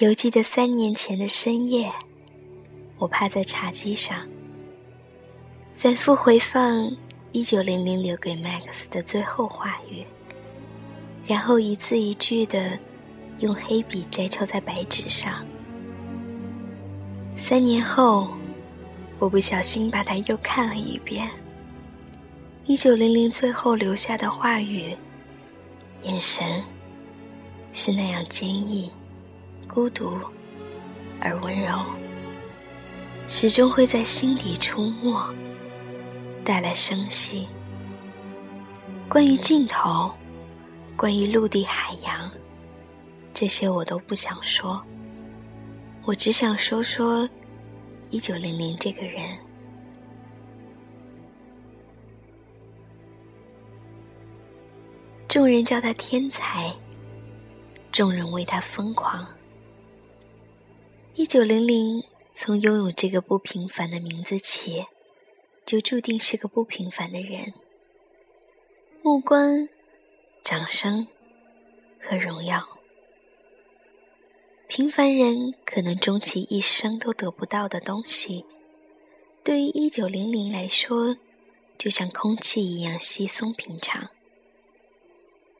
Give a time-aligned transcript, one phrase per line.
[0.00, 1.88] 犹记得三年前的深夜，
[2.98, 4.18] 我趴在茶几上，
[5.76, 6.90] 反复回放
[7.30, 10.04] 一九零零留给 Max 的最后话语，
[11.28, 12.76] 然后一字一句的
[13.38, 15.46] 用黑笔摘抄在白纸上。
[17.36, 18.28] 三年后，
[19.20, 21.30] 我不小心把它又看了一遍。
[22.66, 24.96] 一九零零最后留下的话语，
[26.02, 26.64] 眼神
[27.72, 28.90] 是那样坚毅。
[29.68, 30.18] 孤独
[31.20, 31.78] 而温柔，
[33.26, 35.34] 始终会在心底出没，
[36.44, 37.48] 带来生息。
[39.08, 40.12] 关于尽头，
[40.96, 42.30] 关于陆地海洋，
[43.32, 44.80] 这些我都不想说。
[46.04, 47.28] 我只想说说
[48.10, 49.22] 一九零零这个人。
[55.26, 56.72] 众人叫他天才，
[57.90, 59.26] 众人为他疯狂。
[61.16, 62.02] 一九零零
[62.34, 64.86] 从拥有这个不平凡的名字起，
[65.64, 67.54] 就注定是个不平凡的人。
[69.00, 69.68] 目光、
[70.42, 71.06] 掌声
[72.00, 72.68] 和荣耀，
[74.66, 78.44] 平凡人可能终其一生都得不到的东西，
[79.44, 81.16] 对于一九零零来说，
[81.78, 84.10] 就像空气一样稀松平常。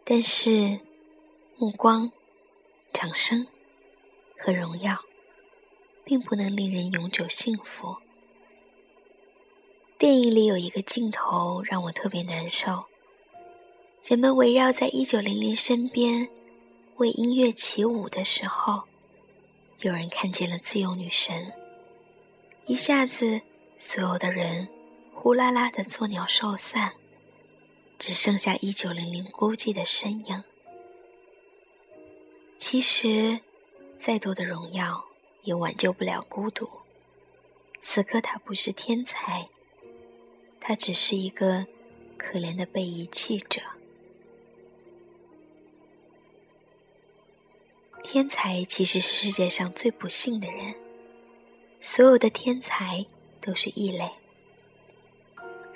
[0.03, 0.81] 但是，
[1.57, 2.11] 目光、
[2.93, 3.47] 掌声
[4.37, 4.99] 和荣耀。
[6.05, 7.97] 并不能令人永久幸福。
[9.97, 12.85] 电影里有一个镜头让我特别难受。
[14.03, 16.29] 人们围绕在一九零零身边，
[16.97, 18.83] 为音乐起舞的时候，
[19.81, 21.53] 有人看见了自由女神。
[22.67, 23.41] 一下子，
[23.79, 24.69] 所有的人
[25.15, 26.93] 呼啦啦的作鸟兽散，
[27.99, 30.45] 只剩下一九零零孤寂的身影。
[32.59, 33.41] 其实，
[33.99, 35.05] 再多的荣耀。
[35.45, 36.69] 也挽救不了孤独。
[37.81, 39.49] 此刻他不是天才，
[40.59, 41.67] 他只是一个
[42.17, 43.61] 可怜的被遗弃者。
[48.03, 50.75] 天才其实是世界上最不幸的人，
[51.81, 53.05] 所有的天才
[53.41, 54.11] 都是异类，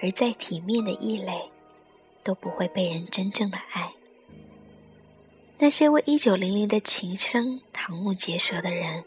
[0.00, 1.50] 而再体面的异类
[2.22, 3.92] 都不会被人真正的爱。
[5.58, 9.04] 那些为一九零零的琴声瞠目结舌的人。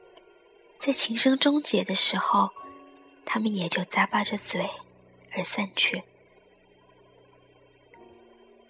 [0.82, 2.50] 在琴声终结的时候，
[3.24, 4.68] 他们也就咂巴着嘴
[5.32, 6.02] 而散去。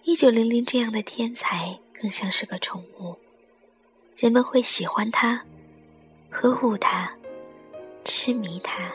[0.02, 3.16] 一九零零这样的天才更像是个宠物，
[4.14, 5.42] 人们会喜欢他，
[6.28, 7.10] 呵护他，
[8.04, 8.92] 痴迷他。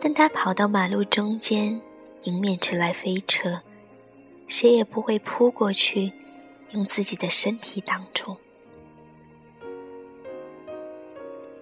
[0.00, 1.78] 但他跑到马路中间，
[2.22, 3.60] 迎面驰来飞车，
[4.46, 6.10] 谁也不会扑过去，
[6.70, 8.34] 用自己的身体挡住。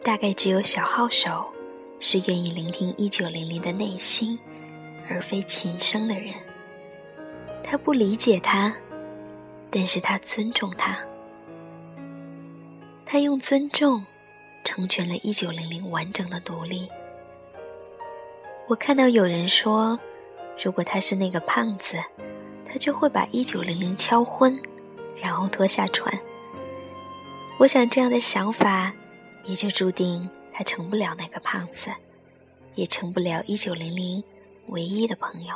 [0.06, 1.44] 大概只有小号手
[1.98, 4.38] 是愿意聆听一九零零的内心，
[5.08, 6.32] 而非琴声的人。
[7.60, 8.72] 他不理解他，
[9.68, 10.96] 但是他尊重他。
[13.04, 14.06] 他用尊重
[14.62, 16.88] 成全了一九零零完整的独立。
[18.68, 19.98] 我看到有人说，
[20.62, 22.00] 如果他是那个胖子，
[22.64, 24.56] 他就会把一九零零敲昏，
[25.20, 26.16] 然后拖下船。
[27.58, 28.92] 我想这样的想法。
[29.46, 31.90] 也就注定他成不了那个胖子，
[32.74, 34.22] 也成不了一九零零
[34.66, 35.54] 唯一的朋友。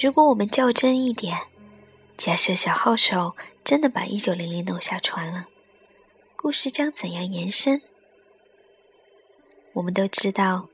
[0.00, 1.38] 如果我们较真一点，
[2.16, 5.48] 假设小号手真的把一九零零弄下船了，
[6.36, 7.82] 故事将怎样延伸？
[9.74, 10.68] 我们都知道，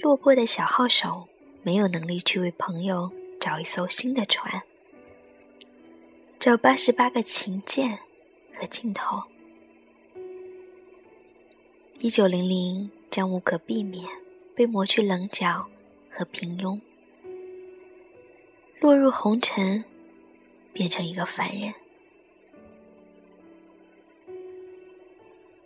[0.00, 1.28] 落魄的小号手
[1.62, 4.62] 没有能力去为朋友找一艘新的船，
[6.40, 7.98] 找八十八个琴键
[8.54, 9.22] 和镜头。
[12.00, 14.06] 一九零零将无可避免
[14.54, 15.66] 被磨去棱角
[16.08, 16.80] 和平庸，
[18.78, 19.82] 落入红尘，
[20.72, 21.74] 变成一个凡人。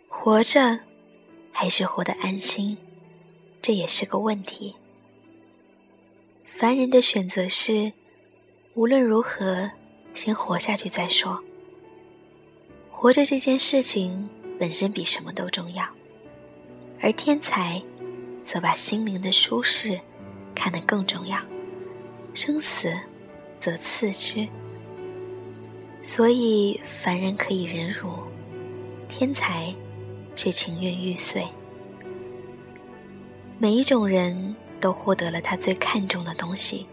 [0.07, 0.79] 活着，
[1.51, 2.75] 还是活得安心，
[3.61, 4.73] 这也是个问题。
[6.45, 7.93] 凡人的选择是，
[8.73, 9.69] 无论如何，
[10.15, 11.43] 先活下去再说。
[12.89, 14.27] 活着这件事情
[14.59, 15.87] 本身比什么都重要。
[17.03, 17.83] 而天才，
[18.45, 19.99] 则把心灵的舒适
[20.55, 21.37] 看得更重要，
[22.33, 22.93] 生死
[23.59, 24.47] 则次之。
[26.01, 28.13] 所以凡人可以忍辱，
[29.09, 29.75] 天才
[30.33, 31.45] 却情愿玉碎。
[33.57, 36.87] 每一种人都获得了他最看重的东西，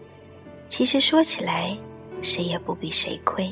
[0.67, 1.77] 其实说起来，
[2.21, 3.49] 谁也不比谁亏。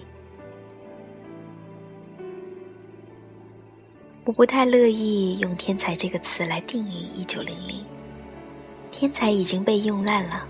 [4.30, 7.84] 我不太乐意用“天才”这个词来定义一九零零，
[8.92, 10.46] 天才已经被用烂了。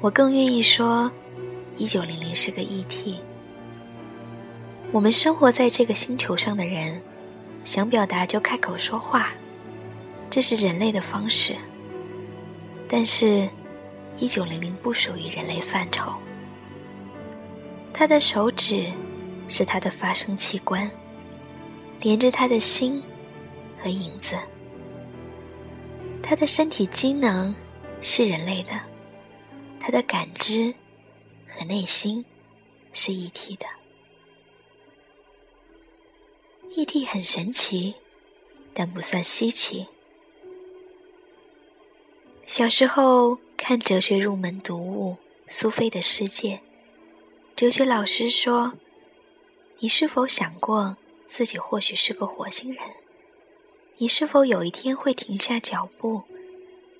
[0.00, 1.12] 我更愿意说，
[1.76, 3.16] 一九零零是个 ET。
[4.90, 6.98] 我们生活在这个星球上的人，
[7.62, 9.34] 想表达就开口说话，
[10.30, 11.54] 这是人类的方式。
[12.88, 13.46] 但是，
[14.16, 16.10] 一九零零不属于人类范畴。
[17.92, 18.86] 他的手指
[19.46, 20.90] 是他的发声器官。
[22.00, 23.02] 连着他的心
[23.76, 24.38] 和影子，
[26.22, 27.54] 他的身体机能
[28.00, 28.70] 是人类的，
[29.80, 30.72] 他的感知
[31.48, 32.24] 和内心
[32.92, 33.66] 是一体的。
[36.70, 37.96] 异体很神奇，
[38.72, 39.88] 但不算稀奇。
[42.46, 45.14] 小时候看哲学入门读物
[45.48, 46.56] 《苏菲的世界》，
[47.56, 48.74] 哲学老师说
[49.80, 50.96] ：“你是否想过？”
[51.28, 52.82] 自己或许是个火星人，
[53.98, 56.22] 你是否有一天会停下脚步，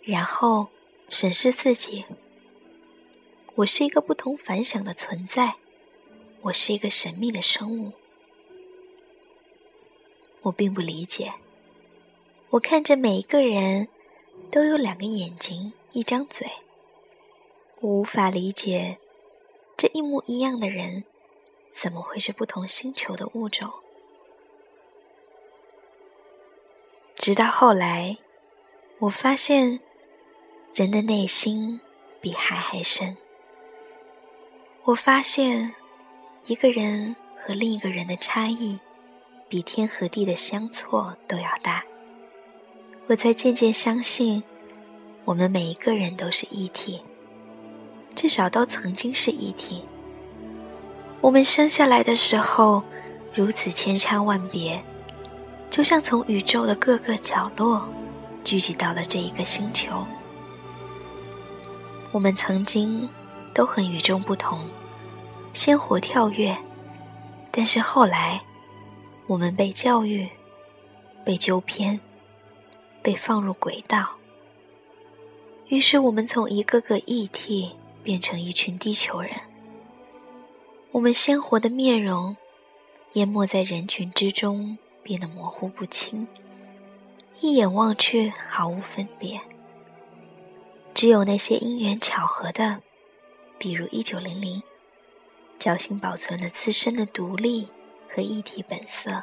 [0.03, 0.69] 然后
[1.09, 2.05] 审视自己？
[3.57, 5.57] 我是一个不同凡响的存在，
[6.43, 7.93] 我是一个神秘的生物。
[10.43, 11.33] 我并不理解，
[12.51, 13.89] 我看着每一个人
[14.51, 16.49] 都有两个眼睛，一张嘴，
[17.81, 18.99] 我无法理解
[19.77, 21.03] 这一模一样的人
[21.73, 23.69] 怎么会是不同星球的物种。
[27.19, 28.17] 直到后来，
[29.00, 29.81] 我发现
[30.73, 31.81] 人的内心
[32.20, 33.17] 比海还深。
[34.85, 35.75] 我发现
[36.47, 38.79] 一个人和另一个人的差异，
[39.49, 41.85] 比天和地的相错都要大。
[43.09, 44.41] 我才渐渐相信，
[45.25, 47.03] 我们每一个人都是一体，
[48.14, 49.82] 至少都曾经是一体。
[51.21, 52.81] 我们生下来的时候，
[53.35, 54.81] 如此千差万别。
[55.70, 57.88] 就像从宇宙的各个角落
[58.43, 60.05] 聚集到了这一个星球，
[62.11, 63.09] 我们曾经
[63.55, 64.67] 都很与众不同，
[65.53, 66.56] 鲜活跳跃，
[67.53, 68.41] 但是后来
[69.26, 70.29] 我们被教育、
[71.25, 72.00] 被纠偏、
[73.03, 74.09] 被放入轨道，
[75.69, 77.73] 于是我们从一个个异体
[78.03, 79.32] 变成一群地球人，
[80.93, 82.37] 我们鲜活的面容
[83.12, 84.79] 淹没在人群之中。
[85.03, 86.27] 变得模糊不清，
[87.41, 89.41] 一眼望去毫无分别。
[90.95, 92.83] 只有那些因缘巧合的，
[93.56, 94.62] 比如一九零零，
[95.59, 97.69] 侥幸保存了自身的独立
[98.09, 99.23] 和一体本色，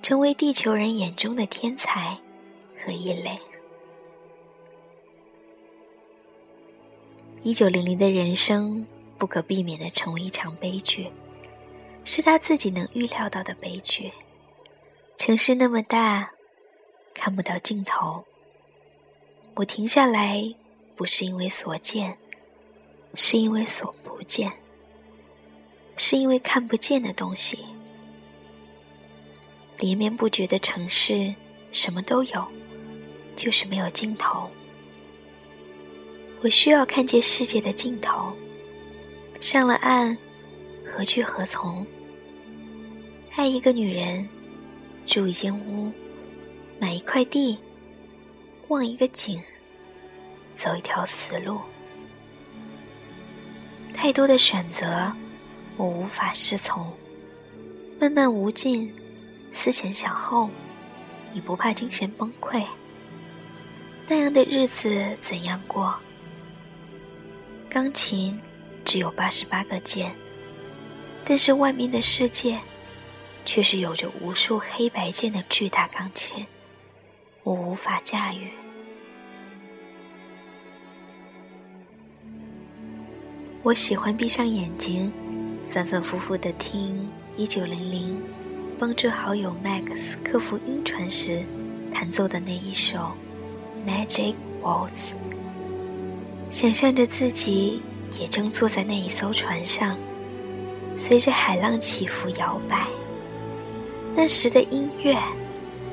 [0.00, 2.18] 成为地球人眼中的天才
[2.78, 3.38] 和异类。
[7.42, 8.86] 一九零零的人生
[9.18, 11.10] 不可避免的成为一场悲剧，
[12.02, 14.10] 是他自己能预料到的悲剧。
[15.16, 16.32] 城市那么大，
[17.14, 18.24] 看不到尽头。
[19.54, 20.54] 我停下来，
[20.96, 22.18] 不是因为所见，
[23.14, 24.52] 是因为所不见，
[25.96, 27.60] 是因为看不见的东西。
[29.78, 31.32] 连绵不绝的城市，
[31.72, 32.44] 什么都有，
[33.36, 34.50] 就是没有尽头。
[36.42, 38.32] 我需要看见世界的尽头。
[39.40, 40.16] 上了岸，
[40.84, 41.86] 何去何从？
[43.36, 44.28] 爱一个女人。
[45.06, 45.92] 住一间屋，
[46.78, 47.58] 买一块地，
[48.68, 49.40] 望一个景，
[50.56, 51.60] 走一条死路。
[53.92, 55.12] 太多的选择，
[55.76, 56.92] 我无法适从。
[58.00, 58.92] 漫漫无尽，
[59.52, 60.50] 思前想后，
[61.32, 62.64] 你不怕精神崩溃？
[64.08, 65.94] 那样的日子怎样过？
[67.70, 68.38] 钢琴
[68.84, 70.12] 只有八十八个键，
[71.24, 72.58] 但是外面的世界。
[73.44, 76.46] 却是有着无数黑白键的巨大钢琴，
[77.42, 78.48] 我无法驾驭。
[83.62, 85.12] 我喜欢闭上眼睛，
[85.70, 88.22] 反反复复的听一九零零
[88.78, 91.42] 帮助好友 Max 克服晕船时
[91.92, 93.12] 弹奏的那一首
[93.88, 95.12] 《Magic Waltz》，
[96.50, 97.80] 想象着自己
[98.18, 99.96] 也正坐在那一艘船上，
[100.96, 102.86] 随着海浪起伏摇摆。
[104.16, 105.18] 那时的音乐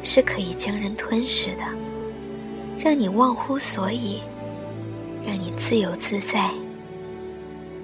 [0.03, 1.63] 是可以将人吞噬的，
[2.77, 4.21] 让你忘乎所以，
[5.25, 6.51] 让你自由自在，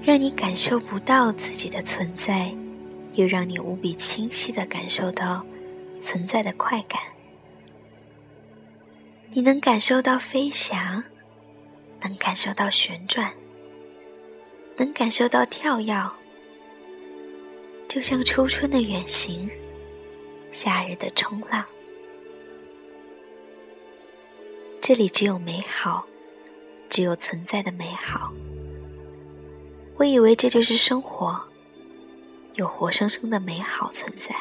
[0.04, 2.54] 让你感受不到自己的存在，
[3.16, 5.44] 又让你无比清晰的感受到
[6.00, 7.02] 存在的快感。
[9.32, 11.04] 你能感受到飞翔，
[12.02, 13.32] 能感受到旋转，
[14.78, 16.12] 能感受到跳跃，
[17.88, 19.50] 就像初春的远行。
[20.52, 21.64] 夏日的冲浪。
[24.82, 26.08] 这里只有美好，
[26.90, 28.32] 只有存在的美好。
[29.98, 31.42] 我以为这就是生活，
[32.56, 34.36] 有活生生的美好存在。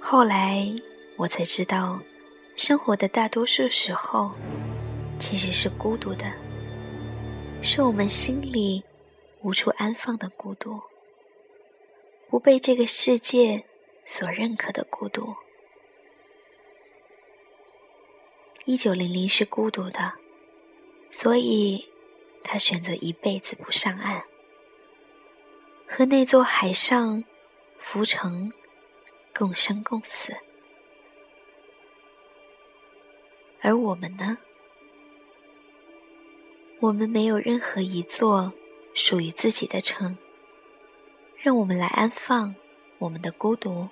[0.00, 0.72] 后来
[1.16, 1.98] 我才知道，
[2.54, 4.30] 生活的大多数时候
[5.18, 6.24] 其实是孤独的，
[7.60, 8.82] 是我们心里
[9.44, 10.82] 无处安放的孤独，
[12.28, 13.64] 不被这个世界。
[14.06, 15.34] 所认可的孤独。
[18.66, 20.12] 一九零零是孤独的，
[21.10, 21.88] 所以
[22.42, 24.22] 他选择一辈子不上岸，
[25.88, 27.24] 和那座海上
[27.78, 28.52] 浮城
[29.34, 30.36] 共生共死。
[33.62, 34.36] 而我们呢？
[36.80, 38.52] 我们没有任何一座
[38.94, 40.16] 属于自己的城，
[41.36, 42.54] 让我们来安放。
[42.98, 43.86] 我们的孤独，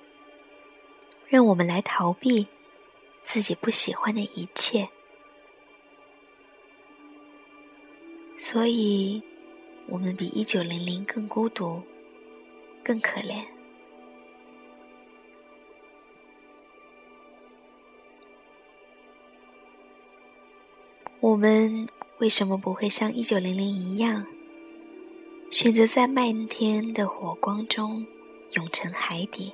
[1.29, 2.47] 让我们来逃避
[3.25, 4.89] 自己不喜欢的一切，
[8.39, 9.21] 所以，
[9.87, 11.83] 我们比一九零零更孤独，
[12.83, 13.45] 更可怜。
[21.21, 21.87] 我们
[22.19, 24.25] 为什么不会像一九零零一样，
[25.53, 28.07] 选择在漫天的火光中？
[28.53, 29.53] 永沉海底，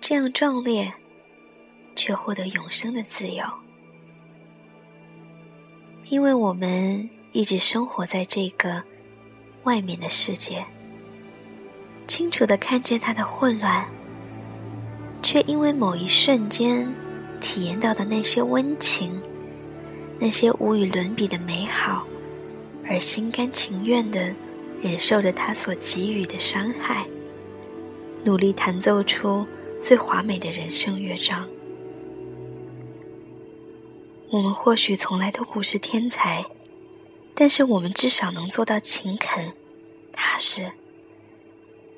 [0.00, 0.92] 这样壮烈，
[1.96, 3.44] 却获得永生的自由。
[6.10, 8.80] 因为我们一直生活在这个
[9.64, 10.64] 外面的世界，
[12.06, 13.84] 清楚的看见它的混乱，
[15.24, 16.88] 却因为某一瞬间
[17.40, 19.20] 体验到的那些温情，
[20.20, 22.06] 那些无与伦比的美好，
[22.90, 24.34] 而心甘情愿的
[24.82, 27.06] 忍受着他所给予的伤害。
[28.24, 29.46] 努力弹奏出
[29.80, 31.48] 最华美的人生乐章。
[34.30, 36.44] 我们或许从来都不是天才，
[37.32, 39.52] 但是我们至少能做到勤恳、
[40.12, 40.72] 踏实。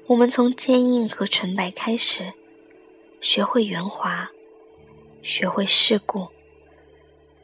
[0.09, 2.35] 我们从坚硬和纯白开始，
[3.23, 4.31] 学会圆滑，
[5.23, 6.29] 学会世故，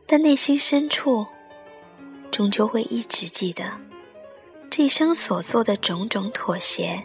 [0.07, 1.26] 但内心深处，
[2.31, 3.65] 终究会一直记得
[4.71, 7.03] 这一生所做的种种妥协。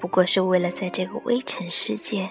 [0.00, 2.30] 不过是为了在这个微尘世界，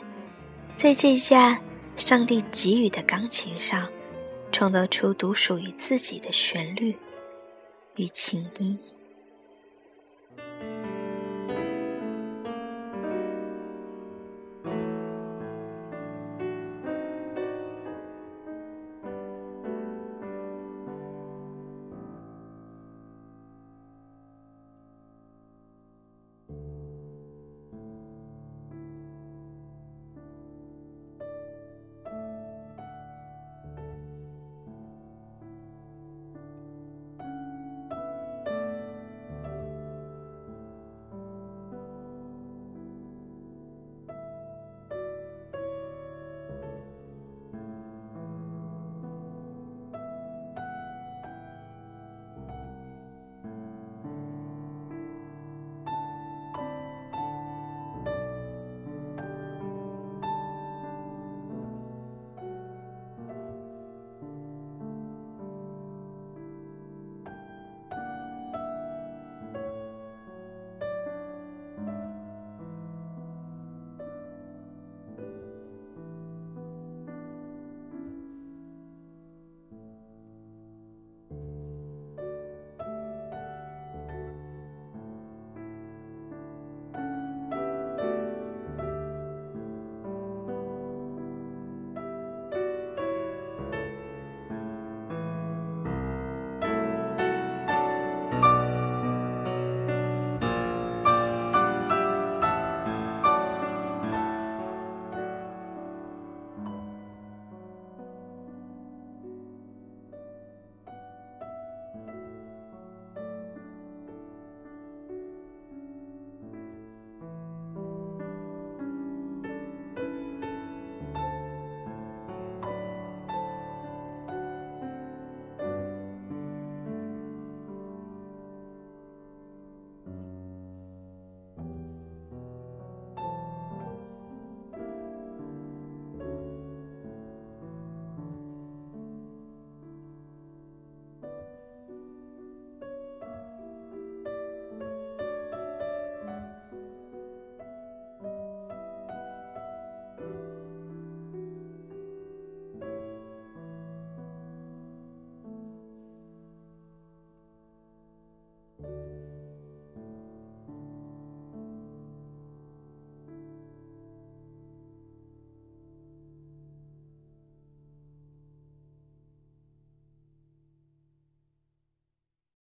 [0.78, 1.60] 在这架
[1.96, 3.90] 上帝给予的钢琴上，
[4.52, 6.96] 创造出独属于自己的旋律
[7.96, 8.80] 与琴音。